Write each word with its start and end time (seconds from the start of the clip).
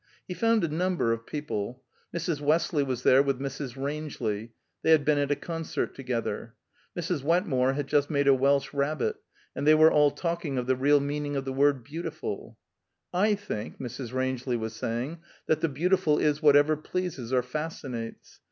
He 0.27 0.33
found 0.33 0.63
a 0.63 0.67
number 0.67 1.11
of 1.13 1.27
people. 1.27 1.83
Mrs. 2.11 2.41
Westley 2.41 2.81
was 2.81 3.03
there 3.03 3.21
with 3.21 3.37
Mrs. 3.39 3.77
Rangeley; 3.77 4.51
they 4.81 4.89
had 4.89 5.05
been 5.05 5.19
at 5.19 5.29
a 5.29 5.35
concert 5.35 5.93
together. 5.93 6.55
Mrs. 6.97 7.21
Wetmore 7.21 7.73
had 7.73 7.85
just 7.85 8.09
made 8.09 8.27
a 8.27 8.33
Welsh 8.33 8.73
rabbit, 8.73 9.17
and 9.55 9.67
they 9.67 9.75
were 9.75 9.91
all 9.91 10.09
talking 10.09 10.57
of 10.57 10.65
the 10.65 10.75
real 10.75 10.99
meaning 10.99 11.35
of 11.35 11.45
the 11.45 11.53
word 11.53 11.83
"beautiful." 11.83 12.57
"I 13.13 13.35
think," 13.35 13.79
Mrs. 13.79 14.11
Rangeley 14.11 14.57
was 14.57 14.73
saying, 14.73 15.19
"that 15.45 15.61
the 15.61 15.69
beautiful 15.69 16.17
is 16.17 16.41
whatever 16.41 16.75
pleases 16.75 17.31
or 17.31 17.43
fascinates. 17.43 18.39